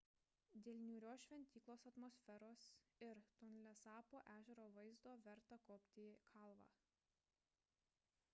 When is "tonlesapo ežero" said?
3.43-4.67